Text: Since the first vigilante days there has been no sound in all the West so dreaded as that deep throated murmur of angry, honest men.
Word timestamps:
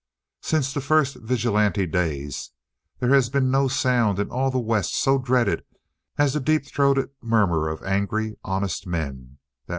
Since 0.41 0.73
the 0.73 0.81
first 0.81 1.15
vigilante 1.17 1.85
days 1.85 2.49
there 2.97 3.13
has 3.13 3.29
been 3.29 3.51
no 3.51 3.67
sound 3.67 4.17
in 4.17 4.31
all 4.31 4.49
the 4.49 4.57
West 4.57 4.95
so 4.95 5.19
dreaded 5.19 5.63
as 6.17 6.33
that 6.33 6.43
deep 6.43 6.65
throated 6.65 7.11
murmur 7.21 7.67
of 7.69 7.83
angry, 7.83 8.35
honest 8.43 8.87
men. 8.87 9.37